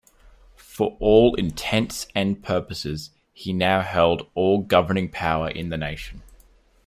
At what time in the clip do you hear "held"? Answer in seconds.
3.81-4.25